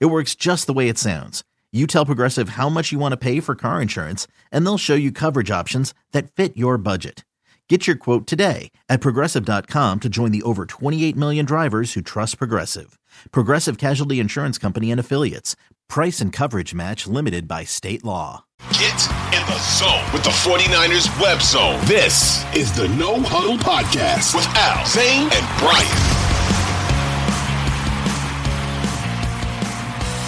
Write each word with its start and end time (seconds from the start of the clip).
It 0.00 0.06
works 0.06 0.34
just 0.34 0.66
the 0.66 0.72
way 0.72 0.88
it 0.88 0.98
sounds. 0.98 1.42
You 1.72 1.86
tell 1.86 2.06
Progressive 2.06 2.50
how 2.50 2.68
much 2.68 2.92
you 2.92 2.98
want 2.98 3.12
to 3.12 3.16
pay 3.16 3.40
for 3.40 3.54
car 3.54 3.80
insurance, 3.80 4.26
and 4.50 4.64
they'll 4.64 4.78
show 4.78 4.94
you 4.94 5.10
coverage 5.10 5.50
options 5.50 5.94
that 6.12 6.30
fit 6.30 6.56
your 6.56 6.76
budget. 6.78 7.24
Get 7.68 7.86
your 7.86 7.96
quote 7.96 8.26
today 8.26 8.70
at 8.90 9.00
progressive.com 9.00 10.00
to 10.00 10.08
join 10.10 10.30
the 10.30 10.42
over 10.42 10.66
28 10.66 11.16
million 11.16 11.46
drivers 11.46 11.94
who 11.94 12.02
trust 12.02 12.36
Progressive. 12.36 12.98
Progressive 13.30 13.78
Casualty 13.78 14.20
Insurance 14.20 14.58
Company 14.58 14.90
and 14.90 15.00
Affiliates. 15.00 15.56
Price 15.88 16.20
and 16.20 16.34
coverage 16.34 16.74
match 16.74 17.06
limited 17.06 17.48
by 17.48 17.64
state 17.64 18.04
law. 18.04 18.44
Get 18.72 19.08
in 19.32 19.46
the 19.46 19.58
zone 19.58 20.04
with 20.12 20.22
the 20.22 20.30
49ers 20.30 21.08
web 21.18 21.40
zone. 21.40 21.80
This 21.86 22.44
is 22.54 22.76
the 22.76 22.88
No 22.88 23.20
Huddle 23.22 23.56
Podcast 23.56 24.34
with 24.34 24.46
Al, 24.54 24.86
Zain, 24.86 25.30
and 25.32 25.58
Brian. 25.58 26.21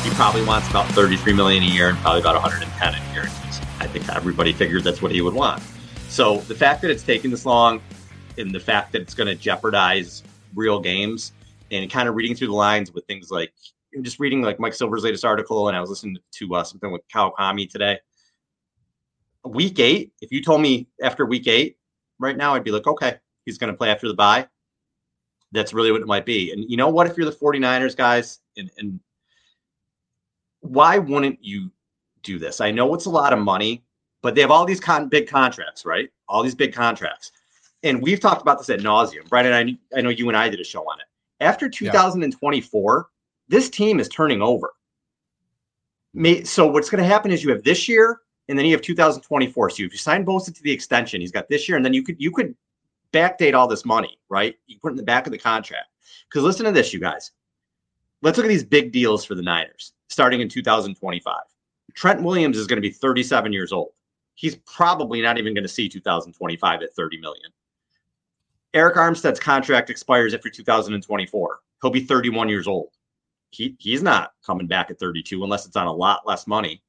He 0.04 0.10
probably 0.10 0.44
wants 0.44 0.68
about 0.68 0.86
33 0.88 1.32
million 1.32 1.62
a 1.62 1.66
year 1.66 1.88
and 1.88 1.96
probably 2.00 2.20
about 2.20 2.34
110 2.34 2.94
in 2.94 3.00
guarantees. 3.14 3.60
I 3.80 3.86
think 3.86 4.06
everybody 4.14 4.52
figures 4.52 4.84
that's 4.84 5.00
what 5.00 5.12
he 5.12 5.22
would 5.22 5.32
want. 5.32 5.62
So 6.10 6.40
the 6.40 6.54
fact 6.54 6.82
that 6.82 6.90
it's 6.90 7.02
taking 7.02 7.30
this 7.30 7.46
long 7.46 7.80
and 8.36 8.50
the 8.50 8.60
fact 8.60 8.92
that 8.92 9.00
it's 9.00 9.14
going 9.14 9.28
to 9.28 9.34
jeopardize 9.34 10.22
real 10.54 10.78
games 10.78 11.32
and 11.70 11.90
kind 11.90 12.06
of 12.06 12.16
reading 12.16 12.36
through 12.36 12.48
the 12.48 12.54
lines 12.54 12.92
with 12.92 13.06
things 13.06 13.30
like 13.30 13.54
just 14.02 14.20
reading 14.20 14.42
like 14.42 14.60
Mike 14.60 14.74
Silver's 14.74 15.04
latest 15.04 15.24
article 15.24 15.68
and 15.68 15.76
I 15.76 15.80
was 15.80 15.88
listening 15.88 16.18
to 16.32 16.54
uh, 16.54 16.64
something 16.64 16.92
with 16.92 17.00
Kawakami 17.08 17.70
today. 17.70 17.98
Week 19.46 19.78
eight, 19.80 20.12
if 20.20 20.30
you 20.30 20.42
told 20.42 20.60
me 20.60 20.86
after 21.02 21.24
week 21.24 21.46
eight 21.46 21.78
right 22.18 22.36
now, 22.36 22.54
I'd 22.54 22.62
be 22.62 22.72
like, 22.72 22.86
okay, 22.86 23.16
he's 23.46 23.56
going 23.56 23.72
to 23.72 23.76
play 23.76 23.88
after 23.88 24.06
the 24.06 24.14
bye. 24.14 24.48
That's 25.52 25.72
really 25.72 25.92
what 25.92 26.02
it 26.02 26.06
might 26.06 26.26
be. 26.26 26.52
And 26.52 26.62
you 26.68 26.76
know 26.76 26.90
what? 26.90 27.06
If 27.06 27.16
you're 27.16 27.24
the 27.24 27.32
49ers 27.32 27.96
guys, 27.96 28.40
and, 28.58 28.70
and 28.76 29.00
why 30.64 30.98
wouldn't 30.98 31.44
you 31.44 31.70
do 32.22 32.38
this? 32.38 32.60
I 32.60 32.70
know 32.70 32.94
it's 32.94 33.06
a 33.06 33.10
lot 33.10 33.32
of 33.32 33.38
money, 33.38 33.84
but 34.22 34.34
they 34.34 34.40
have 34.40 34.50
all 34.50 34.64
these 34.64 34.80
con- 34.80 35.08
big 35.08 35.28
contracts, 35.28 35.84
right? 35.84 36.10
All 36.28 36.42
these 36.42 36.54
big 36.54 36.72
contracts. 36.72 37.32
And 37.82 38.02
we've 38.02 38.20
talked 38.20 38.40
about 38.40 38.58
this 38.58 38.70
at 38.70 38.80
nauseum. 38.80 39.28
Brian 39.28 39.46
and 39.46 39.78
I, 39.94 39.98
I 39.98 40.00
know 40.00 40.08
you 40.08 40.28
and 40.28 40.36
I 40.36 40.48
did 40.48 40.60
a 40.60 40.64
show 40.64 40.80
on 40.90 40.98
it. 41.00 41.06
After 41.40 41.68
2024, 41.68 42.96
yeah. 42.96 43.56
this 43.56 43.68
team 43.68 44.00
is 44.00 44.08
turning 44.08 44.40
over. 44.40 44.72
So 46.44 46.66
what's 46.66 46.88
going 46.88 47.02
to 47.02 47.08
happen 47.08 47.30
is 47.30 47.44
you 47.44 47.50
have 47.50 47.64
this 47.64 47.88
year, 47.88 48.20
and 48.48 48.58
then 48.58 48.64
you 48.64 48.72
have 48.72 48.80
2024. 48.80 49.70
So 49.70 49.82
if 49.82 49.92
you 49.92 49.98
sign 49.98 50.24
Bosa 50.24 50.54
to 50.54 50.62
the 50.62 50.72
extension, 50.72 51.20
he's 51.20 51.32
got 51.32 51.48
this 51.48 51.68
year, 51.68 51.76
and 51.76 51.84
then 51.84 51.92
you 51.92 52.02
could 52.02 52.16
you 52.18 52.30
could 52.30 52.54
backdate 53.12 53.54
all 53.54 53.66
this 53.66 53.84
money, 53.84 54.18
right? 54.28 54.54
You 54.66 54.78
put 54.80 54.88
it 54.88 54.92
in 54.92 54.96
the 54.96 55.02
back 55.02 55.26
of 55.26 55.32
the 55.32 55.38
contract. 55.38 55.88
Because 56.28 56.44
listen 56.44 56.64
to 56.66 56.72
this, 56.72 56.92
you 56.92 57.00
guys. 57.00 57.32
Let's 58.24 58.38
look 58.38 58.46
at 58.46 58.48
these 58.48 58.64
big 58.64 58.90
deals 58.90 59.22
for 59.22 59.34
the 59.34 59.42
Niners 59.42 59.92
starting 60.08 60.40
in 60.40 60.48
2025. 60.48 61.36
Trent 61.94 62.22
Williams 62.22 62.56
is 62.56 62.66
going 62.66 62.78
to 62.78 62.88
be 62.88 62.90
37 62.90 63.52
years 63.52 63.70
old. 63.70 63.90
He's 64.34 64.56
probably 64.56 65.20
not 65.20 65.36
even 65.36 65.52
going 65.52 65.62
to 65.62 65.68
see 65.68 65.90
2025 65.90 66.82
at 66.82 66.94
30 66.94 67.20
million. 67.20 67.50
Arik 68.72 68.96
Armstead's 68.96 69.38
contract 69.38 69.90
expires 69.90 70.32
after 70.32 70.48
2024. 70.48 71.58
He'll 71.82 71.90
be 71.90 72.00
31 72.00 72.48
years 72.48 72.66
old. 72.66 72.88
He, 73.50 73.76
he's 73.78 74.02
not 74.02 74.32
coming 74.44 74.66
back 74.66 74.90
at 74.90 74.98
32 74.98 75.44
unless 75.44 75.66
it's 75.66 75.76
on 75.76 75.86
a 75.86 75.92
lot 75.92 76.26
less 76.26 76.46
money. 76.46 76.82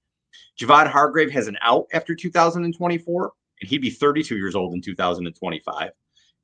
Javon 0.58 0.88
Hargrave 0.88 1.32
has 1.32 1.48
an 1.48 1.58
out 1.62 1.86
after 1.92 2.16
2024, 2.16 3.32
and 3.60 3.70
he'd 3.70 3.82
be 3.82 3.90
32 3.90 4.38
years 4.38 4.56
old 4.56 4.74
in 4.74 4.82
2025. 4.82 5.92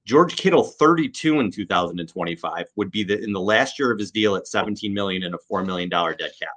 George 0.05 0.35
Kittle, 0.35 0.63
32 0.63 1.39
in 1.39 1.51
2025, 1.51 2.65
would 2.75 2.91
be 2.91 3.03
the 3.03 3.23
in 3.23 3.33
the 3.33 3.39
last 3.39 3.77
year 3.77 3.91
of 3.91 3.99
his 3.99 4.11
deal 4.11 4.35
at 4.35 4.47
17 4.47 4.93
million 4.93 5.23
and 5.23 5.35
a 5.35 5.37
four 5.37 5.63
million 5.63 5.89
dollar 5.89 6.15
dead 6.15 6.31
cap. 6.39 6.49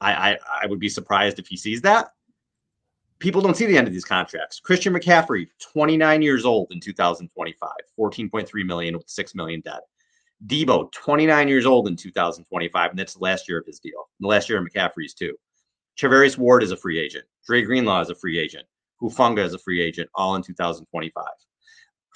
I, 0.00 0.32
I, 0.32 0.38
I 0.62 0.66
would 0.66 0.80
be 0.80 0.88
surprised 0.88 1.38
if 1.38 1.46
he 1.46 1.56
sees 1.56 1.82
that. 1.82 2.12
People 3.18 3.42
don't 3.42 3.56
see 3.56 3.66
the 3.66 3.76
end 3.76 3.86
of 3.86 3.92
these 3.92 4.04
contracts. 4.04 4.60
Christian 4.60 4.94
McCaffrey, 4.94 5.48
29 5.60 6.22
years 6.22 6.46
old 6.46 6.68
in 6.72 6.80
2025, 6.80 7.70
14.3 7.98 8.66
million 8.66 8.96
with 8.96 9.08
6 9.08 9.34
million 9.34 9.60
debt. 9.60 9.82
Deebo, 10.46 10.90
29 10.92 11.48
years 11.48 11.66
old 11.66 11.86
in 11.86 11.96
2025, 11.96 12.90
and 12.90 12.98
that's 12.98 13.14
the 13.14 13.22
last 13.22 13.46
year 13.46 13.58
of 13.58 13.66
his 13.66 13.78
deal. 13.78 14.08
And 14.18 14.24
the 14.24 14.28
last 14.28 14.48
year 14.48 14.58
of 14.58 14.66
McCaffrey's 14.66 15.12
too. 15.12 15.36
Charvarius 15.98 16.38
Ward 16.38 16.62
is 16.62 16.70
a 16.70 16.76
free 16.78 16.98
agent. 16.98 17.26
Dre 17.46 17.60
Greenlaw 17.60 18.00
is 18.00 18.08
a 18.08 18.14
free 18.14 18.38
agent. 18.38 18.64
Hufanga 19.02 19.44
is 19.44 19.52
a 19.52 19.58
free 19.58 19.82
agent, 19.82 20.08
all 20.14 20.34
in 20.34 20.42
2025. 20.42 21.24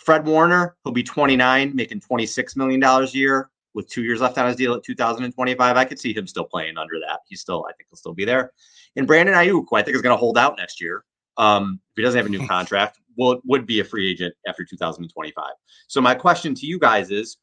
Fred 0.04 0.26
Warner, 0.26 0.76
he'll 0.84 0.92
be 0.92 1.02
29, 1.02 1.74
making 1.74 2.00
$26 2.00 2.56
million 2.56 2.82
a 2.82 3.04
year 3.06 3.50
with 3.74 3.88
two 3.88 4.02
years 4.02 4.20
left 4.20 4.38
on 4.38 4.46
his 4.46 4.56
deal 4.56 4.74
at 4.74 4.84
2025, 4.84 5.76
I 5.76 5.84
could 5.84 5.98
see 5.98 6.14
him 6.14 6.26
still 6.26 6.44
playing 6.44 6.78
under 6.78 6.98
that. 7.00 7.20
He's 7.28 7.40
still, 7.40 7.66
I 7.68 7.72
think 7.72 7.88
he'll 7.90 7.96
still 7.96 8.14
be 8.14 8.24
there. 8.24 8.52
And 8.96 9.06
Brandon 9.06 9.34
Aiyuk, 9.34 9.64
who 9.68 9.76
I 9.76 9.82
think 9.82 9.96
is 9.96 10.02
going 10.02 10.14
to 10.14 10.20
hold 10.20 10.38
out 10.38 10.56
next 10.56 10.80
year, 10.80 11.04
um, 11.36 11.80
if 11.90 11.96
he 11.96 12.02
doesn't 12.02 12.16
have 12.16 12.26
a 12.26 12.30
new 12.30 12.46
contract, 12.48 13.00
will 13.16 13.40
would 13.44 13.66
be 13.66 13.80
a 13.80 13.84
free 13.84 14.10
agent 14.10 14.34
after 14.46 14.64
2025. 14.64 15.44
So 15.88 16.00
my 16.00 16.14
question 16.14 16.54
to 16.54 16.66
you 16.66 16.78
guys 16.78 17.10
is, 17.10 17.36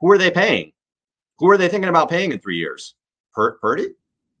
who 0.00 0.10
are 0.10 0.18
they 0.18 0.30
paying? 0.30 0.72
Who 1.38 1.50
are 1.50 1.58
they 1.58 1.68
thinking 1.68 1.88
about 1.88 2.08
paying 2.08 2.32
in 2.32 2.38
three 2.38 2.56
years? 2.56 2.94
Per- 3.34 3.58
Purdy, 3.58 3.88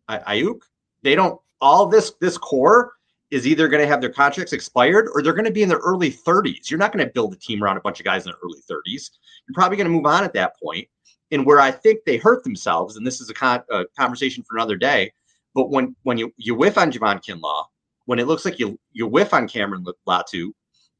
I- 0.08 0.40
Aiyuk. 0.40 0.60
They 1.02 1.14
don't. 1.14 1.40
All 1.60 1.86
this 1.86 2.12
this 2.20 2.36
core 2.36 2.92
is 3.30 3.46
either 3.46 3.68
going 3.68 3.82
to 3.82 3.88
have 3.88 4.00
their 4.00 4.12
contracts 4.12 4.52
expired 4.52 5.08
or 5.12 5.22
they're 5.22 5.32
going 5.32 5.44
to 5.44 5.50
be 5.50 5.62
in 5.62 5.68
their 5.68 5.78
early 5.78 6.12
30s. 6.12 6.70
You're 6.70 6.78
not 6.78 6.92
going 6.92 7.04
to 7.04 7.12
build 7.12 7.32
a 7.34 7.36
team 7.36 7.62
around 7.62 7.76
a 7.76 7.80
bunch 7.80 7.98
of 7.98 8.04
guys 8.06 8.24
in 8.24 8.30
their 8.30 8.38
early 8.44 8.60
30s. 8.70 9.10
You're 9.46 9.54
probably 9.54 9.76
going 9.76 9.88
to 9.88 9.92
move 9.92 10.06
on 10.06 10.24
at 10.24 10.32
that 10.34 10.52
point. 10.62 10.88
and 11.30 11.44
where 11.44 11.60
I 11.60 11.70
think 11.70 12.00
they 12.04 12.16
hurt 12.18 12.44
themselves, 12.44 12.96
and 12.96 13.06
this 13.06 13.20
is 13.20 13.30
a, 13.30 13.34
con- 13.34 13.64
a 13.70 13.84
conversation 13.98 14.44
for 14.44 14.56
another 14.56 14.76
day. 14.76 15.12
But 15.54 15.70
when 15.70 15.96
when 16.02 16.18
you 16.18 16.32
you 16.36 16.54
whiff 16.54 16.78
on 16.78 16.92
Javon 16.92 17.24
Kinlaw, 17.24 17.64
when 18.04 18.18
it 18.18 18.26
looks 18.26 18.44
like 18.44 18.58
you 18.58 18.78
you 18.92 19.06
whiff 19.06 19.32
on 19.34 19.48
Cameron 19.48 19.84
Latu, 20.06 20.50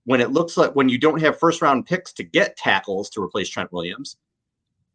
when 0.05 0.21
it 0.21 0.31
looks 0.31 0.57
like 0.57 0.75
when 0.75 0.89
you 0.89 0.99
don't 0.99 1.21
have 1.21 1.39
first 1.39 1.63
round 1.63 1.87
picks 1.87 2.13
to 2.15 2.25
get 2.25 2.57
tackles 2.57 3.11
to 3.11 3.23
replace 3.23 3.49
Trent 3.49 3.73
Williams, 3.73 4.17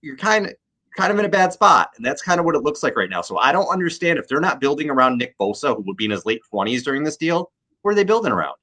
you're 0.02 0.18
kind 0.18 0.48
of 0.48 0.54
kind 0.96 1.12
of 1.12 1.20
in 1.20 1.26
a 1.26 1.30
bad 1.30 1.54
spot, 1.54 1.92
and 1.96 2.06
that's 2.06 2.22
kind 2.22 2.40
of 2.40 2.46
what 2.46 2.56
it 2.56 2.64
looks 2.64 2.84
like 2.84 2.96
right 2.96 3.10
now. 3.10 3.22
So 3.22 3.38
I 3.38 3.52
don't 3.52 3.68
understand 3.68 4.20
if 4.20 4.28
they're 4.28 4.40
not 4.40 4.60
building 4.60 4.90
around 4.90 5.18
Nick 5.18 5.38
Bosa, 5.38 5.76
who 5.76 5.84
would 5.84 5.98
be 5.98 6.06
in 6.06 6.12
his 6.12 6.26
late 6.26 6.42
twenties 6.50 6.84
during 6.84 7.04
this 7.04 7.18
deal. 7.18 7.52
Where 7.82 7.94
are 7.94 7.96
they 7.96 8.04
building 8.04 8.32
around? 8.32 8.56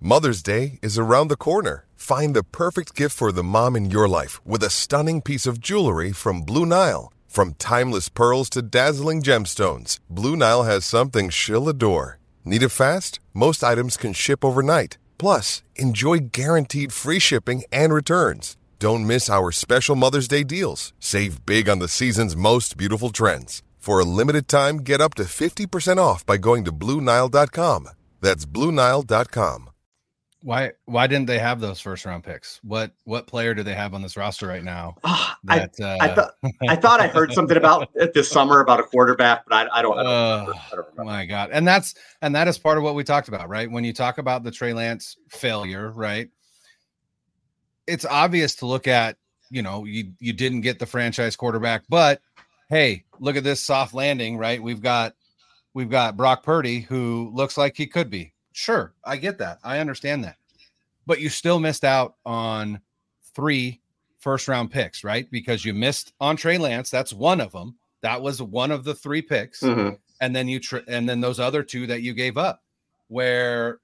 Mother's 0.00 0.42
Day 0.42 0.78
is 0.82 0.98
around 0.98 1.28
the 1.28 1.36
corner. 1.36 1.86
Find 1.96 2.34
the 2.34 2.44
perfect 2.44 2.94
gift 2.94 3.16
for 3.16 3.32
the 3.32 3.42
mom 3.42 3.74
in 3.76 3.90
your 3.90 4.06
life 4.06 4.44
with 4.46 4.62
a 4.62 4.70
stunning 4.70 5.22
piece 5.22 5.46
of 5.46 5.60
jewelry 5.60 6.12
from 6.12 6.42
Blue 6.42 6.66
Nile. 6.66 7.10
From 7.26 7.54
timeless 7.54 8.08
pearls 8.08 8.48
to 8.50 8.62
dazzling 8.62 9.22
gemstones, 9.22 9.98
Blue 10.08 10.36
Nile 10.36 10.64
has 10.64 10.84
something 10.84 11.30
she'll 11.30 11.68
adore. 11.68 12.18
Need 12.44 12.62
it 12.62 12.68
fast? 12.68 13.18
Most 13.32 13.64
items 13.64 13.96
can 13.96 14.12
ship 14.12 14.44
overnight. 14.44 14.98
Plus, 15.16 15.62
enjoy 15.76 16.18
guaranteed 16.18 16.92
free 16.92 17.18
shipping 17.18 17.64
and 17.72 17.92
returns. 17.92 18.56
Don't 18.84 19.06
miss 19.06 19.30
our 19.30 19.50
special 19.50 19.96
Mother's 19.96 20.28
Day 20.28 20.44
deals. 20.44 20.92
Save 21.00 21.46
big 21.46 21.70
on 21.70 21.78
the 21.78 21.88
season's 21.88 22.36
most 22.36 22.76
beautiful 22.76 23.08
trends. 23.08 23.62
For 23.78 23.98
a 23.98 24.04
limited 24.04 24.46
time, 24.46 24.80
get 24.80 25.00
up 25.00 25.14
to 25.14 25.22
50% 25.22 25.96
off 25.96 26.26
by 26.26 26.36
going 26.36 26.66
to 26.66 26.70
BlueNile.com. 26.70 27.88
That's 28.20 28.44
BlueNile.com. 28.44 29.70
Why 30.42 30.72
why 30.84 31.06
didn't 31.06 31.28
they 31.28 31.38
have 31.38 31.60
those 31.60 31.80
first 31.80 32.04
round 32.04 32.24
picks? 32.24 32.60
What 32.62 32.92
what 33.04 33.26
player 33.26 33.54
do 33.54 33.62
they 33.62 33.72
have 33.72 33.94
on 33.94 34.02
this 34.02 34.18
roster 34.18 34.46
right 34.46 34.62
now? 34.62 34.96
Oh, 35.02 35.32
that, 35.44 35.70
I, 35.80 35.82
uh... 35.82 35.96
I, 36.02 36.08
thought 36.14 36.34
I 36.68 36.76
thought 36.76 37.00
I 37.00 37.06
heard 37.06 37.32
something 37.32 37.56
about 37.56 37.88
it 37.94 38.12
this 38.12 38.28
summer 38.28 38.60
about 38.60 38.80
a 38.80 38.82
quarterback, 38.82 39.46
but 39.48 39.54
I, 39.54 39.78
I 39.78 39.80
don't. 39.80 39.98
I 39.98 40.02
don't, 40.02 40.12
uh, 40.12 40.52
I 40.70 40.76
don't 40.76 40.86
remember. 40.90 41.04
My 41.04 41.24
God, 41.24 41.48
and 41.54 41.66
that's 41.66 41.94
and 42.20 42.34
that 42.34 42.48
is 42.48 42.58
part 42.58 42.76
of 42.76 42.84
what 42.84 42.94
we 42.94 43.02
talked 43.02 43.28
about, 43.28 43.48
right? 43.48 43.70
When 43.70 43.82
you 43.82 43.94
talk 43.94 44.18
about 44.18 44.44
the 44.44 44.50
Trey 44.50 44.74
Lance 44.74 45.16
failure, 45.30 45.90
right? 45.90 46.28
It's 47.86 48.04
obvious 48.04 48.54
to 48.56 48.66
look 48.66 48.86
at. 48.88 49.16
You 49.50 49.62
know, 49.62 49.84
you 49.84 50.12
you 50.18 50.32
didn't 50.32 50.62
get 50.62 50.78
the 50.78 50.86
franchise 50.86 51.36
quarterback, 51.36 51.84
but 51.88 52.20
hey, 52.70 53.04
look 53.20 53.36
at 53.36 53.44
this 53.44 53.60
soft 53.62 53.94
landing, 53.94 54.36
right? 54.38 54.60
We've 54.62 54.80
got 54.82 55.14
we've 55.74 55.90
got 55.90 56.16
Brock 56.16 56.42
Purdy, 56.42 56.80
who 56.80 57.30
looks 57.34 57.56
like 57.58 57.76
he 57.76 57.86
could 57.86 58.10
be 58.10 58.32
Sure, 58.52 58.94
I 59.04 59.16
get 59.16 59.38
that. 59.38 59.58
I 59.62 59.78
understand 59.80 60.24
that. 60.24 60.36
But 61.06 61.20
you 61.20 61.28
still 61.28 61.60
missed 61.60 61.84
out 61.84 62.14
on 62.24 62.80
three 63.34 63.80
first 64.18 64.48
round 64.48 64.70
picks, 64.70 65.04
right? 65.04 65.30
Because 65.30 65.64
you 65.64 65.74
missed 65.74 66.14
on 66.20 66.36
Trey 66.36 66.56
Lance. 66.56 66.90
That's 66.90 67.12
one 67.12 67.40
of 67.40 67.52
them 67.52 67.76
That 68.00 68.22
was 68.22 68.40
one 68.40 68.70
of 68.70 68.82
the 68.84 68.94
three 68.94 69.22
picks. 69.22 69.60
Mhm. 69.60 69.98
And 70.20 70.34
then 70.34 70.48
you 70.48 70.58
tr- 70.60 70.78
and 70.88 71.08
then 71.08 71.20
those 71.20 71.38
other 71.38 71.62
two 71.62 71.86
that 71.88 72.00
you 72.02 72.14
gave 72.14 72.38
up 72.38 72.62
where 73.08 73.78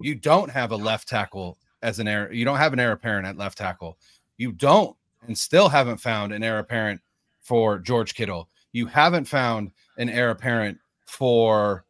you 0.00 0.14
don't 0.14 0.50
have 0.50 0.72
a 0.72 0.76
left 0.76 1.06
tackle 1.08 1.58
as 1.86 2.00
an 2.00 2.08
heir, 2.08 2.32
you 2.32 2.44
don't 2.44 2.56
have 2.56 2.72
an 2.72 2.80
heir 2.80 2.90
apparent 2.90 3.28
at 3.28 3.38
left 3.38 3.56
tackle. 3.56 3.96
You 4.38 4.50
don't 4.50 4.96
and 5.28 5.38
still 5.38 5.68
haven't 5.68 5.98
found 5.98 6.32
an 6.32 6.42
heir 6.42 6.58
apparent 6.58 7.00
for 7.40 7.78
George 7.78 8.14
Kittle. 8.14 8.48
You 8.72 8.86
haven't 8.86 9.26
found 9.26 9.70
an 9.96 10.08
heir 10.08 10.30
apparent 10.30 10.78
for 11.04 11.84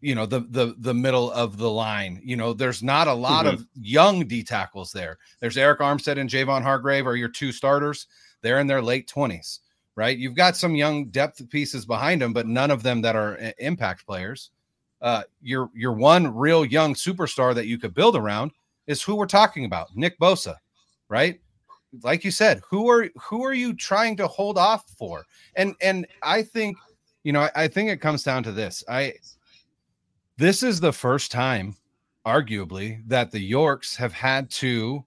you 0.00 0.14
know 0.14 0.26
the 0.26 0.40
the 0.50 0.76
the 0.78 0.94
middle 0.94 1.32
of 1.32 1.58
the 1.58 1.68
line. 1.68 2.20
You 2.24 2.36
know, 2.36 2.52
there's 2.52 2.84
not 2.84 3.08
a 3.08 3.12
lot 3.12 3.46
of 3.46 3.66
young 3.74 4.26
D 4.28 4.44
tackles 4.44 4.92
there. 4.92 5.18
There's 5.40 5.56
Arik 5.56 5.78
Armstead 5.78 6.20
and 6.20 6.30
Javon 6.30 6.62
Hargrave 6.62 7.08
are 7.08 7.16
your 7.16 7.28
two 7.28 7.50
starters. 7.50 8.06
They're 8.42 8.60
in 8.60 8.68
their 8.68 8.82
late 8.82 9.08
20s, 9.08 9.58
right? 9.96 10.16
You've 10.16 10.36
got 10.36 10.56
some 10.56 10.76
young 10.76 11.06
depth 11.06 11.48
pieces 11.50 11.84
behind 11.84 12.22
them, 12.22 12.32
but 12.32 12.46
none 12.46 12.70
of 12.70 12.84
them 12.84 13.00
that 13.02 13.16
are 13.16 13.52
impact 13.58 14.06
players. 14.06 14.50
Uh, 15.02 15.24
your 15.42 15.68
your 15.74 15.92
one 15.92 16.32
real 16.32 16.64
young 16.64 16.94
superstar 16.94 17.52
that 17.56 17.66
you 17.66 17.76
could 17.76 17.92
build 17.92 18.14
around 18.14 18.52
is 18.86 19.02
who 19.02 19.16
we're 19.16 19.26
talking 19.26 19.64
about, 19.64 19.88
Nick 19.94 20.18
Bosa, 20.18 20.56
right? 21.08 21.40
Like 22.02 22.24
you 22.24 22.30
said, 22.30 22.60
who 22.68 22.88
are 22.90 23.08
who 23.16 23.44
are 23.44 23.54
you 23.54 23.74
trying 23.74 24.16
to 24.16 24.26
hold 24.26 24.58
off 24.58 24.84
for? 24.98 25.24
And 25.56 25.74
and 25.80 26.06
I 26.22 26.42
think, 26.42 26.76
you 27.24 27.32
know, 27.32 27.42
I, 27.42 27.50
I 27.54 27.68
think 27.68 27.90
it 27.90 28.00
comes 28.00 28.22
down 28.22 28.42
to 28.44 28.52
this. 28.52 28.84
I 28.88 29.14
this 30.36 30.62
is 30.62 30.80
the 30.80 30.92
first 30.92 31.32
time, 31.32 31.74
arguably, 32.26 33.02
that 33.06 33.30
the 33.30 33.40
Yorks 33.40 33.96
have 33.96 34.12
had 34.12 34.50
to 34.50 35.04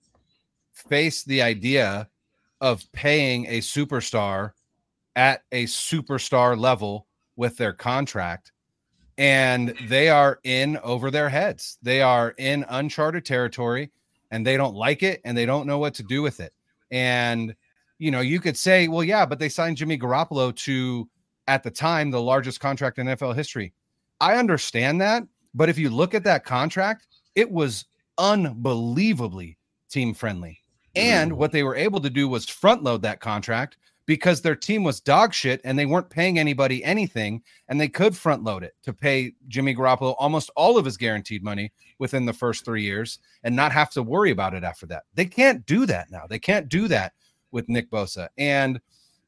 face 0.73 1.23
the 1.23 1.41
idea 1.41 2.09
of 2.61 2.83
paying 2.91 3.45
a 3.45 3.59
superstar 3.59 4.51
at 5.15 5.43
a 5.51 5.65
superstar 5.65 6.57
level 6.57 7.07
with 7.35 7.57
their 7.57 7.73
contract 7.73 8.51
and 9.19 9.75
they 9.87 10.07
are 10.07 10.39
in 10.45 10.77
over 10.77 11.11
their 11.11 11.27
heads. 11.27 11.77
They 11.83 12.01
are 12.01 12.33
in 12.37 12.65
uncharted 12.69 13.25
territory 13.25 13.91
and 14.31 14.47
they 14.47 14.55
don't 14.55 14.75
like 14.75 15.03
it 15.03 15.19
and 15.25 15.37
they 15.37 15.45
don't 15.45 15.67
know 15.67 15.77
what 15.77 15.93
to 15.95 16.03
do 16.03 16.21
with 16.21 16.39
it. 16.39 16.53
And 16.89 17.53
you 17.99 18.11
know, 18.11 18.21
you 18.21 18.39
could 18.39 18.55
say, 18.55 18.87
well, 18.87 19.03
yeah, 19.03 19.25
but 19.25 19.37
they 19.37 19.49
signed 19.49 19.75
Jimmy 19.75 19.97
Garoppolo 19.97 20.55
to 20.55 21.09
at 21.47 21.63
the 21.63 21.69
time 21.69 22.09
the 22.09 22.21
largest 22.21 22.61
contract 22.61 22.97
in 22.97 23.07
NFL 23.07 23.35
history. 23.35 23.73
I 24.21 24.35
understand 24.35 25.01
that, 25.01 25.23
but 25.53 25.67
if 25.67 25.77
you 25.77 25.89
look 25.89 26.13
at 26.13 26.23
that 26.23 26.45
contract, 26.45 27.07
it 27.35 27.51
was 27.51 27.85
unbelievably 28.17 29.57
team 29.89 30.13
friendly. 30.13 30.63
And 30.95 31.33
what 31.33 31.51
they 31.51 31.63
were 31.63 31.75
able 31.75 31.99
to 32.01 32.09
do 32.09 32.29
was 32.29 32.47
front 32.47 32.83
load 32.83 33.01
that 33.01 33.19
contract 33.19 33.77
because 34.09 34.41
their 34.41 34.55
team 34.55 34.83
was 34.83 34.99
dog 34.99 35.31
shit 35.35 35.61
and 35.63 35.77
they 35.77 35.85
weren't 35.85 36.09
paying 36.09 36.39
anybody 36.39 36.83
anything 36.83 37.43
and 37.67 37.79
they 37.79 37.87
could 37.87 38.17
front 38.17 38.43
load 38.43 38.63
it 38.63 38.73
to 38.81 38.91
pay 38.91 39.31
Jimmy 39.49 39.75
Garoppolo 39.75 40.15
almost 40.17 40.49
all 40.55 40.79
of 40.79 40.85
his 40.85 40.97
guaranteed 40.97 41.43
money 41.43 41.71
within 41.99 42.25
the 42.25 42.33
first 42.33 42.65
3 42.65 42.81
years 42.81 43.19
and 43.43 43.55
not 43.55 43.71
have 43.71 43.91
to 43.91 44.01
worry 44.01 44.31
about 44.31 44.55
it 44.55 44.63
after 44.63 44.87
that. 44.87 45.03
They 45.13 45.25
can't 45.25 45.63
do 45.67 45.85
that 45.85 46.09
now. 46.09 46.25
They 46.27 46.39
can't 46.39 46.67
do 46.67 46.87
that 46.87 47.13
with 47.51 47.69
Nick 47.69 47.91
Bosa. 47.91 48.29
And 48.39 48.81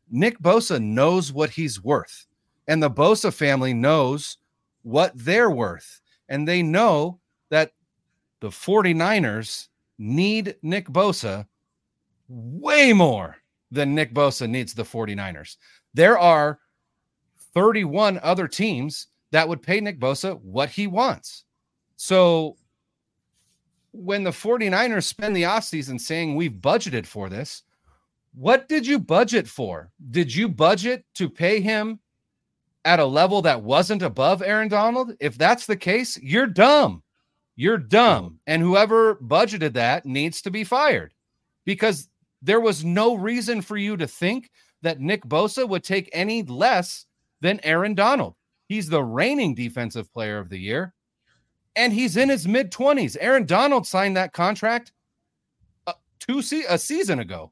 Nick 0.09 0.39
Bosa 0.39 0.81
knows 0.81 1.31
what 1.31 1.51
he's 1.51 1.83
worth. 1.83 2.25
And 2.67 2.81
the 2.81 2.89
Bosa 2.89 3.31
family 3.31 3.75
knows 3.75 4.37
what 4.81 5.11
they're 5.13 5.51
worth. 5.51 6.01
And 6.27 6.47
they 6.47 6.63
know 6.63 7.19
that 7.51 7.73
the 8.39 8.49
49ers 8.49 9.67
need 9.99 10.55
Nick 10.63 10.87
Bosa 10.87 11.45
way 12.27 12.93
more 12.93 13.35
than 13.71 13.95
Nick 13.95 14.13
Bosa 14.13 14.49
needs 14.49 14.73
the 14.73 14.83
49ers. 14.83 15.55
There 15.93 16.19
are 16.19 16.59
31 17.53 18.19
other 18.21 18.47
teams 18.47 19.07
that 19.31 19.47
would 19.47 19.61
pay 19.61 19.79
Nick 19.79 19.99
Bosa 19.99 20.39
what 20.41 20.69
he 20.69 20.87
wants. 20.87 21.45
So 21.95 22.57
when 23.93 24.23
the 24.23 24.31
49ers 24.31 25.03
spend 25.03 25.35
the 25.35 25.43
offseason 25.43 25.99
saying 25.99 26.35
we've 26.35 26.51
budgeted 26.53 27.05
for 27.05 27.29
this, 27.29 27.63
what 28.33 28.69
did 28.69 28.87
you 28.87 28.99
budget 28.99 29.47
for? 29.47 29.91
Did 30.11 30.33
you 30.33 30.47
budget 30.47 31.05
to 31.15 31.29
pay 31.29 31.59
him 31.59 31.99
at 32.85 32.99
a 32.99 33.05
level 33.05 33.41
that 33.41 33.61
wasn't 33.61 34.01
above 34.01 34.41
Aaron 34.41 34.69
Donald? 34.69 35.13
If 35.19 35.37
that's 35.37 35.65
the 35.65 35.75
case, 35.75 36.17
you're 36.21 36.47
dumb. 36.47 37.03
You're 37.55 37.77
dumb. 37.77 38.39
And 38.47 38.61
whoever 38.61 39.15
budgeted 39.15 39.73
that 39.73 40.05
needs 40.05 40.41
to 40.43 40.51
be 40.51 40.63
fired 40.63 41.13
because 41.65 42.07
there 42.41 42.59
was 42.59 42.83
no 42.83 43.15
reason 43.15 43.61
for 43.61 43.77
you 43.77 43.97
to 43.97 44.07
think 44.07 44.49
that 44.81 44.99
Nick 44.99 45.23
Bosa 45.25 45.67
would 45.67 45.83
take 45.83 46.09
any 46.11 46.43
less 46.43 47.05
than 47.41 47.59
Aaron 47.63 47.93
Donald. 47.93 48.35
He's 48.67 48.89
the 48.89 49.03
reigning 49.03 49.53
defensive 49.53 50.11
player 50.13 50.39
of 50.39 50.49
the 50.49 50.57
year 50.57 50.93
and 51.75 51.93
he's 51.93 52.17
in 52.17 52.29
his 52.29 52.47
mid 52.47 52.71
20s. 52.71 53.17
Aaron 53.19 53.45
Donald 53.45 53.85
signed 53.85 54.17
that 54.17 54.33
contract 54.33 54.91
uh, 55.87 55.93
two 56.19 56.41
se- 56.41 56.65
a 56.69 56.77
season 56.77 57.19
ago 57.19 57.51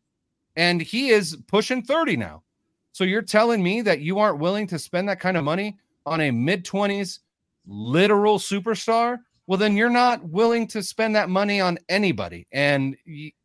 and 0.56 0.82
he 0.82 1.10
is 1.10 1.38
pushing 1.48 1.82
30 1.82 2.18
now. 2.18 2.44
So 2.92 3.04
you're 3.04 3.22
telling 3.22 3.64
me 3.64 3.82
that 3.82 4.02
you 4.02 4.20
aren't 4.20 4.40
willing 4.40 4.68
to 4.68 4.80
spend 4.80 5.08
that 5.10 5.20
kind 5.20 5.38
of 5.38 5.44
money 5.44 5.78
on 6.06 6.22
a 6.22 6.32
mid 6.32 6.66
20s 6.66 7.20
literal 7.68 8.40
superstar? 8.40 9.20
Well, 9.48 9.58
then 9.58 9.78
you're 9.78 9.90
not 9.90 10.24
willing 10.28 10.68
to 10.68 10.84
spend 10.84 11.16
that 11.16 11.30
money 11.30 11.62
on 11.62 11.80
anybody. 11.88 12.48
And 12.52 12.96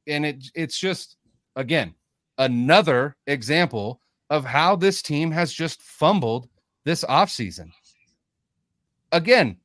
and 0.07 0.27
it 0.27 0.45
it's 0.55 0.79
just 0.79 1.17
again 1.57 1.95
another 2.39 3.17
example 3.27 4.01
of 4.31 4.45
how 4.45 4.77
this 4.77 5.03
team 5.03 5.31
has 5.31 5.53
just 5.53 5.83
fumbled 5.83 6.49
this 6.85 7.05
offseason. 7.05 7.71
Again, 9.13 9.57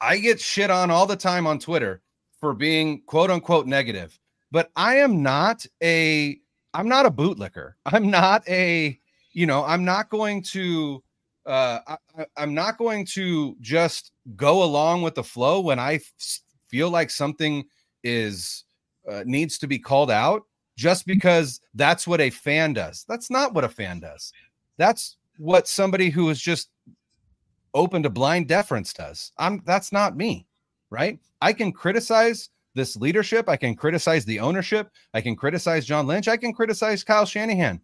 I 0.00 0.18
get 0.18 0.40
shit 0.40 0.70
on 0.70 0.90
all 0.90 1.06
the 1.06 1.16
time 1.16 1.46
on 1.46 1.58
Twitter 1.58 2.02
for 2.38 2.52
being 2.52 3.02
quote 3.06 3.30
unquote 3.30 3.66
negative, 3.66 4.18
but 4.50 4.70
I 4.76 4.96
am 4.96 5.22
not 5.22 5.64
a 5.82 6.38
I'm 6.74 6.88
not 6.88 7.06
a 7.06 7.10
bootlicker. 7.10 7.74
I'm 7.86 8.10
not 8.10 8.46
a 8.48 8.98
you 9.32 9.46
know, 9.46 9.64
I'm 9.64 9.84
not 9.84 10.10
going 10.10 10.42
to 10.42 11.02
uh 11.46 11.78
I, 11.86 12.26
I'm 12.36 12.54
not 12.54 12.76
going 12.76 13.06
to 13.06 13.56
just 13.60 14.12
go 14.36 14.62
along 14.62 15.02
with 15.02 15.14
the 15.14 15.24
flow 15.24 15.60
when 15.60 15.78
I 15.78 15.94
f- 15.94 16.40
feel 16.68 16.90
like 16.90 17.10
something 17.10 17.64
is 18.02 18.64
uh, 19.10 19.22
needs 19.26 19.58
to 19.58 19.66
be 19.66 19.78
called 19.78 20.10
out 20.10 20.44
just 20.76 21.06
because 21.06 21.60
that's 21.74 22.06
what 22.06 22.20
a 22.20 22.30
fan 22.30 22.72
does. 22.72 23.04
That's 23.08 23.30
not 23.30 23.54
what 23.54 23.64
a 23.64 23.68
fan 23.68 24.00
does. 24.00 24.32
That's 24.76 25.16
what 25.38 25.68
somebody 25.68 26.10
who 26.10 26.30
is 26.30 26.40
just 26.40 26.70
open 27.74 28.02
to 28.02 28.10
blind 28.10 28.48
deference 28.48 28.92
does. 28.92 29.32
I'm 29.38 29.62
that's 29.64 29.92
not 29.92 30.16
me, 30.16 30.46
right? 30.90 31.18
I 31.40 31.52
can 31.52 31.72
criticize 31.72 32.50
this 32.74 32.96
leadership, 32.96 33.48
I 33.48 33.56
can 33.56 33.76
criticize 33.76 34.24
the 34.24 34.40
ownership, 34.40 34.90
I 35.12 35.20
can 35.20 35.36
criticize 35.36 35.86
John 35.86 36.06
Lynch, 36.06 36.26
I 36.26 36.36
can 36.36 36.52
criticize 36.52 37.04
Kyle 37.04 37.26
Shanahan. 37.26 37.80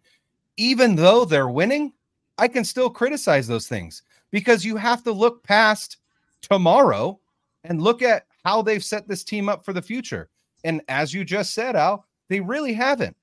Even 0.57 0.95
though 0.95 1.23
they're 1.23 1.47
winning, 1.47 1.93
I 2.37 2.47
can 2.47 2.65
still 2.65 2.89
criticize 2.89 3.47
those 3.47 3.67
things 3.67 4.03
because 4.31 4.65
you 4.65 4.75
have 4.75 5.03
to 5.03 5.11
look 5.11 5.43
past 5.43 5.97
tomorrow 6.41 7.19
and 7.63 7.81
look 7.81 8.01
at 8.01 8.25
how 8.43 8.61
they've 8.61 8.83
set 8.83 9.07
this 9.07 9.23
team 9.23 9.47
up 9.47 9.63
for 9.63 9.73
the 9.73 9.81
future. 9.81 10.29
And 10.63 10.81
as 10.87 11.13
you 11.13 11.23
just 11.23 11.53
said, 11.53 11.75
Al, 11.75 12.05
they 12.31 12.39
really 12.39 12.71
haven't. 12.71 13.17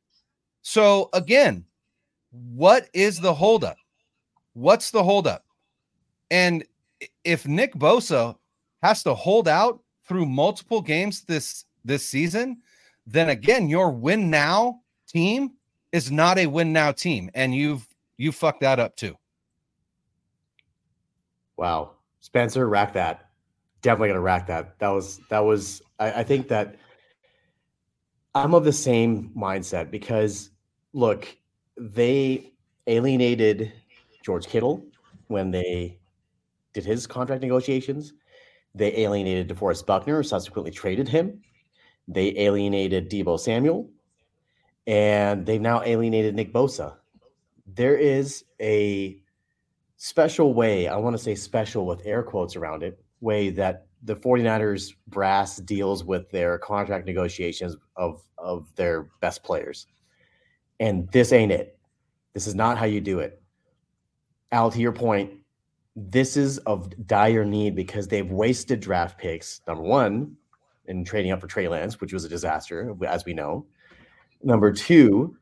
So 0.60 1.08
again, 1.14 1.64
what 2.30 2.90
is 2.92 3.18
the 3.18 3.32
holdup? 3.32 3.78
What's 4.52 4.90
the 4.90 5.02
holdup? 5.02 5.46
And 6.30 6.62
if 7.24 7.48
Nick 7.48 7.72
Bosa 7.74 8.36
has 8.82 9.02
to 9.04 9.14
hold 9.14 9.48
out 9.48 9.80
through 10.06 10.26
multiple 10.26 10.82
games 10.82 11.22
this 11.22 11.64
this 11.86 12.04
season, 12.04 12.58
then 13.06 13.30
again, 13.30 13.70
your 13.70 13.90
win 13.90 14.28
now 14.28 14.80
team 15.06 15.52
is 15.90 16.10
not 16.10 16.36
a 16.36 16.46
win 16.46 16.74
now 16.74 16.92
team, 16.92 17.30
and 17.32 17.54
you've 17.54 17.88
you 18.18 18.30
fucked 18.30 18.60
that 18.60 18.78
up 18.78 18.94
too. 18.94 19.16
Wow. 21.56 21.92
Spencer, 22.20 22.68
rack 22.68 22.92
that. 22.92 23.30
Definitely 23.80 24.08
gonna 24.08 24.20
rack 24.20 24.46
that. 24.48 24.78
That 24.80 24.88
was 24.90 25.18
that 25.30 25.40
was 25.40 25.80
I, 25.98 26.20
I 26.20 26.24
think 26.24 26.48
that 26.48 26.76
I'm 28.38 28.54
of 28.54 28.62
the 28.62 28.72
same 28.72 29.32
mindset 29.36 29.90
because 29.90 30.50
look, 30.92 31.26
they 31.76 32.52
alienated 32.86 33.72
George 34.22 34.46
Kittle 34.46 34.86
when 35.26 35.50
they 35.50 35.98
did 36.72 36.84
his 36.84 37.04
contract 37.04 37.42
negotiations. 37.42 38.12
They 38.76 38.96
alienated 38.98 39.48
DeForest 39.48 39.86
Buckner, 39.86 40.22
subsequently 40.22 40.70
traded 40.70 41.08
him. 41.08 41.42
They 42.06 42.38
alienated 42.38 43.10
Deebo 43.10 43.40
Samuel, 43.40 43.90
and 44.86 45.44
they've 45.44 45.60
now 45.60 45.82
alienated 45.82 46.36
Nick 46.36 46.52
Bosa. 46.52 46.94
There 47.66 47.96
is 47.96 48.44
a 48.60 49.20
special 49.96 50.54
way, 50.54 50.86
I 50.86 50.96
want 50.96 51.14
to 51.14 51.22
say 51.22 51.34
special 51.34 51.86
with 51.86 52.06
air 52.06 52.22
quotes 52.22 52.54
around 52.54 52.84
it, 52.84 53.02
way 53.20 53.50
that 53.50 53.87
the 54.02 54.16
49ers 54.16 54.94
brass 55.08 55.56
deals 55.56 56.04
with 56.04 56.30
their 56.30 56.58
contract 56.58 57.06
negotiations 57.06 57.76
of, 57.96 58.22
of 58.38 58.74
their 58.76 59.08
best 59.20 59.42
players. 59.42 59.86
And 60.80 61.10
this 61.10 61.32
ain't 61.32 61.52
it. 61.52 61.78
This 62.34 62.46
is 62.46 62.54
not 62.54 62.78
how 62.78 62.86
you 62.86 63.00
do 63.00 63.18
it. 63.18 63.42
Al, 64.52 64.70
to 64.70 64.78
your 64.78 64.92
point, 64.92 65.32
this 65.96 66.36
is 66.36 66.58
of 66.58 67.06
dire 67.06 67.44
need 67.44 67.74
because 67.74 68.06
they've 68.06 68.30
wasted 68.30 68.80
draft 68.80 69.18
picks. 69.18 69.60
Number 69.66 69.82
one, 69.82 70.36
in 70.86 71.04
trading 71.04 71.32
up 71.32 71.40
for 71.40 71.48
Trey 71.48 71.68
Lance, 71.68 72.00
which 72.00 72.12
was 72.12 72.24
a 72.24 72.28
disaster, 72.28 72.96
as 73.06 73.24
we 73.24 73.34
know. 73.34 73.66
Number 74.42 74.72
two, 74.72 75.36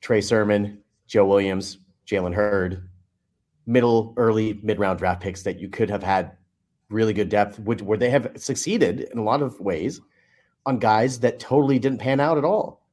Trey 0.00 0.20
Sermon, 0.20 0.78
Joe 1.06 1.26
Williams, 1.26 1.78
Jalen 2.06 2.34
Hurd, 2.34 2.88
middle, 3.66 4.14
early, 4.16 4.58
mid 4.62 4.78
round 4.78 4.98
draft 4.98 5.20
picks 5.20 5.42
that 5.42 5.60
you 5.60 5.68
could 5.68 5.90
have 5.90 6.02
had 6.02 6.37
really 6.90 7.12
good 7.12 7.28
depth, 7.28 7.58
which 7.60 7.82
where 7.82 7.98
they 7.98 8.10
have 8.10 8.32
succeeded 8.36 9.00
in 9.00 9.18
a 9.18 9.22
lot 9.22 9.42
of 9.42 9.58
ways 9.60 10.00
on 10.66 10.78
guys 10.78 11.20
that 11.20 11.38
totally 11.38 11.78
didn't 11.78 11.98
pan 11.98 12.20
out 12.20 12.38
at 12.38 12.44
all. 12.44 12.86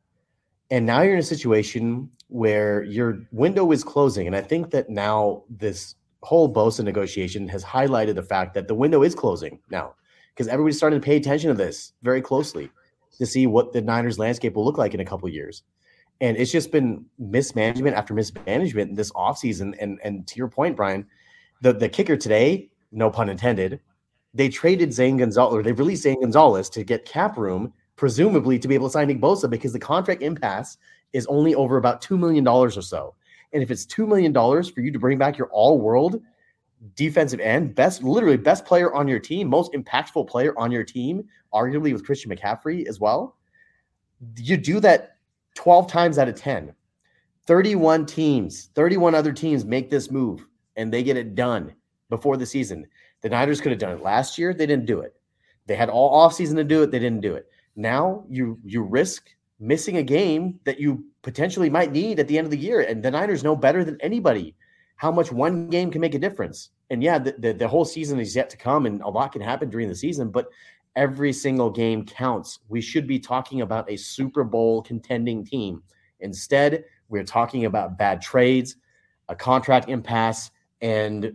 And 0.72 0.86
now 0.86 1.02
you're 1.02 1.14
in 1.14 1.20
a 1.20 1.24
situation 1.24 2.10
where 2.28 2.84
your 2.84 3.20
window 3.32 3.72
is 3.72 3.84
closing. 3.84 4.28
And 4.28 4.36
I 4.36 4.42
think 4.42 4.72
that 4.72 4.90
now 4.90 5.44
this 5.50 5.96
whole 6.24 6.52
Bosa 6.52 6.84
negotiation 6.84 7.48
has 7.50 7.64
highlighted 7.64 8.16
the 8.16 8.24
fact 8.24 8.54
that 8.56 8.68
the 8.68 8.76
window 8.76 9.04
is 9.04 9.14
closing 9.14 9.60
now 9.70 9.94
because 10.34 10.48
everybody's 10.48 10.78
starting 10.78 11.00
to 11.00 11.06
pay 11.06 11.18
attention 11.18 11.50
to 11.50 11.54
this 11.54 11.94
very 12.02 12.22
closely 12.22 12.70
to 13.18 13.26
see 13.26 13.48
what 13.48 13.74
the 13.74 13.82
Niners 13.82 14.20
landscape 14.20 14.56
will 14.56 14.66
look 14.66 14.78
like 14.78 14.94
in 14.94 15.00
a 15.00 15.06
couple 15.06 15.30
years. 15.30 15.64
And 16.22 16.36
it's 16.38 16.52
just 16.52 16.72
been 16.72 17.06
mismanagement 17.20 17.96
after 17.96 18.14
mismanagement 18.14 18.96
this 18.96 19.12
offseason. 19.12 19.76
And 19.80 20.00
and 20.04 20.26
to 20.28 20.38
your 20.38 20.48
point, 20.48 20.76
Brian, 20.76 21.06
the, 21.62 21.74
the 21.74 21.90
kicker 21.90 22.18
today, 22.18 22.70
no 22.96 23.10
pun 23.10 23.30
intended, 23.30 23.80
they 24.34 24.50
traded 24.50 24.94
Zane 24.94 25.18
Gonzalez 25.18 25.54
or 25.54 25.64
they 25.64 25.72
released 25.72 26.04
Zane 26.04 26.22
Gonzalez 26.22 26.70
to 26.72 26.84
get 26.84 27.06
cap 27.06 27.38
room, 27.38 27.74
presumably 27.96 28.60
to 28.60 28.68
be 28.68 28.76
able 28.76 28.88
to 28.88 28.92
sign 28.92 29.08
Nick 29.08 29.22
Bosa 29.22 29.50
because 29.50 29.74
the 29.74 29.80
contract 29.80 30.22
impasse 30.22 30.78
is 31.14 31.26
only 31.28 31.56
over 31.56 31.78
about 31.78 32.02
$2 32.02 32.20
million 32.20 32.46
or 32.46 32.70
so. 32.70 33.16
And 33.54 33.64
if 33.64 33.72
it's 33.72 33.86
$2 33.86 34.08
million 34.08 34.34
for 34.34 34.82
you 34.82 34.92
to 34.92 35.00
bring 35.00 35.18
back 35.18 35.38
your 35.38 35.48
all 35.48 35.80
world 35.80 36.22
defensive 36.96 37.40
end, 37.40 37.74
best, 37.74 38.04
literally 38.04 38.38
best 38.38 38.66
player 38.66 38.94
on 38.94 39.08
your 39.08 39.20
team, 39.20 39.48
most 39.48 39.72
impactful 39.72 40.28
player 40.28 40.54
on 40.60 40.72
your 40.72 40.84
team, 40.84 41.24
arguably 41.54 41.94
with 41.94 42.06
Christian 42.06 42.30
McCaffrey 42.30 42.86
as 42.86 43.00
well, 43.00 43.38
you 44.36 44.58
do 44.58 44.80
that 44.82 45.18
12 45.56 45.88
times 45.90 46.18
out 46.18 46.28
of 46.28 46.36
10. 46.36 46.76
31 47.48 48.06
teams, 48.06 48.70
31 48.76 49.16
other 49.16 49.32
teams 49.32 49.64
make 49.64 49.90
this 49.90 50.12
move 50.12 50.48
and 50.76 50.92
they 50.92 51.04
get 51.04 51.16
it 51.16 51.36
done 51.36 51.74
before 52.10 52.38
the 52.38 52.46
season. 52.46 52.86
The 53.22 53.30
Niners 53.30 53.62
could 53.62 53.72
have 53.72 53.80
done 53.80 53.98
it 53.98 54.04
last 54.04 54.38
year. 54.38 54.54
They 54.54 54.66
didn't 54.66 54.86
do 54.86 55.00
it. 55.00 55.16
They 55.66 55.76
had 55.76 55.90
all 55.90 56.28
offseason 56.28 56.56
to 56.56 56.64
do 56.64 56.84
it. 56.84 56.92
They 56.92 57.00
didn't 57.00 57.22
do 57.22 57.36
it. 57.36 57.50
Now 57.76 58.24
you 58.30 58.60
you 58.64 58.84
risk 58.84 59.30
missing 59.60 59.98
a 59.98 60.04
game 60.04 60.60
that 60.66 60.80
you 60.80 61.06
potentially 61.22 61.70
might 61.70 61.92
need 61.92 62.20
at 62.20 62.28
the 62.28 62.38
end 62.38 62.46
of 62.46 62.52
the 62.52 62.58
year. 62.58 62.82
And 62.82 63.02
the 63.02 63.12
Niners 63.12 63.44
know 63.44 63.56
better 63.56 63.84
than 63.84 63.98
anybody 64.02 64.56
how 64.98 65.12
much 65.12 65.32
one 65.32 65.70
game 65.70 65.92
can 65.92 66.02
make 66.02 66.14
a 66.14 66.20
difference. 66.20 66.70
And 66.90 67.02
yeah, 67.02 67.18
the, 67.18 67.36
the, 67.40 67.54
the, 67.54 67.68
whole 67.68 67.86
season 67.86 68.20
is 68.20 68.36
yet 68.36 68.50
to 68.52 68.58
come 68.58 68.86
and 68.86 69.02
a 69.02 69.10
lot 69.10 69.32
can 69.32 69.42
happen 69.42 69.70
during 69.70 69.90
the 69.90 69.96
season, 69.96 70.30
but 70.30 70.50
every 70.96 71.34
single 71.34 71.70
game 71.70 72.06
counts. 72.06 72.60
We 72.70 72.82
should 72.82 73.08
be 73.08 73.20
talking 73.20 73.62
about 73.62 73.90
a 73.90 73.98
Super 73.98 74.44
Bowl 74.44 74.82
contending 74.82 75.44
team. 75.44 75.84
Instead, 76.22 76.86
we're 77.10 77.24
talking 77.24 77.66
about 77.66 77.98
bad 77.98 78.22
trades, 78.22 78.78
a 79.28 79.36
contract 79.36 79.90
impasse, 79.90 80.52
and 80.82 81.34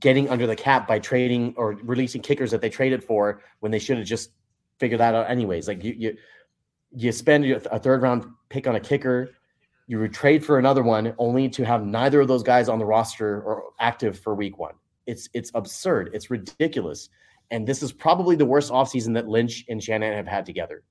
getting 0.00 0.28
under 0.28 0.46
the 0.46 0.56
cap 0.56 0.86
by 0.86 0.98
trading 0.98 1.54
or 1.56 1.78
releasing 1.82 2.20
kickers 2.20 2.50
that 2.50 2.60
they 2.60 2.68
traded 2.68 3.02
for 3.02 3.42
when 3.60 3.72
they 3.72 3.78
should 3.78 3.98
have 3.98 4.06
just 4.06 4.30
figured 4.78 5.00
that 5.00 5.14
out 5.14 5.30
anyways. 5.30 5.68
Like 5.68 5.82
you, 5.82 5.94
you, 5.98 6.16
you 6.94 7.12
spend 7.12 7.44
a 7.46 7.78
third 7.78 8.02
round 8.02 8.26
pick 8.48 8.66
on 8.66 8.76
a 8.76 8.80
kicker 8.80 9.30
you 9.86 9.98
would 9.98 10.14
trade 10.14 10.44
for 10.44 10.58
another 10.58 10.82
one 10.82 11.14
only 11.18 11.48
to 11.50 11.64
have 11.64 11.84
neither 11.84 12.20
of 12.20 12.28
those 12.28 12.42
guys 12.42 12.68
on 12.68 12.78
the 12.78 12.84
roster 12.84 13.42
or 13.42 13.72
active 13.80 14.18
for 14.18 14.34
week 14.34 14.58
one. 14.58 14.74
It's 15.06 15.28
it's 15.34 15.50
absurd. 15.54 16.10
It's 16.14 16.30
ridiculous. 16.30 17.10
And 17.50 17.66
this 17.66 17.82
is 17.82 17.92
probably 17.92 18.36
the 18.36 18.46
worst 18.46 18.72
offseason 18.72 19.12
that 19.14 19.28
Lynch 19.28 19.64
and 19.68 19.82
Shannon 19.82 20.14
have 20.14 20.26
had 20.26 20.46
together. 20.46 20.82